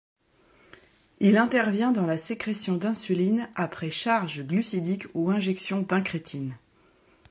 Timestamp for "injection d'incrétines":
5.29-6.57